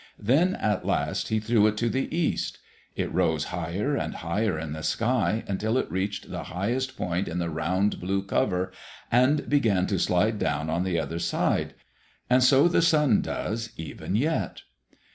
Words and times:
Then 0.17 0.55
at 0.55 0.83
last 0.83 1.27
he 1.27 1.39
threw 1.39 1.67
it 1.67 1.77
to 1.77 1.87
the 1.87 2.07
east. 2.11 2.57
It 2.95 3.13
rose 3.13 3.43
higher 3.53 3.95
and 3.95 4.15
higher 4.15 4.57
in 4.57 4.73
the 4.73 4.81
sky 4.81 5.43
until 5.45 5.77
it 5.77 5.91
reached 5.91 6.31
the 6.31 6.45
highest 6.45 6.97
point 6.97 7.27
in 7.27 7.37
the 7.37 7.51
round 7.51 7.99
blue 7.99 8.23
cover 8.23 8.71
and 9.11 9.47
began 9.47 9.85
to 9.85 9.99
slide 9.99 10.39
down 10.39 10.71
on 10.71 10.85
the 10.85 10.99
other 10.99 11.19
side. 11.19 11.75
And 12.31 12.43
so 12.43 12.67
the 12.67 12.81
sun 12.81 13.21
does 13.21 13.73
even 13.77 14.15
yet. 14.15 14.63